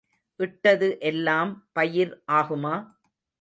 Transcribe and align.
இட்டது 0.39 0.87
எல்லாம் 1.01 1.51
பயிர் 1.73 2.13
ஆகுமா? 2.31 2.75